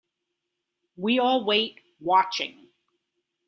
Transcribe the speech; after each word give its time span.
We 0.97 1.19
all 1.19 1.45
wait, 1.45 1.79
watching. 1.99 2.69